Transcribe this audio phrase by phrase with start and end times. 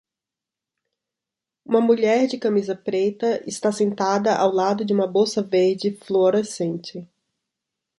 [1.63, 7.07] Uma mulher de camisa preta está sentada ao lado de uma bolsa verde fluorescente.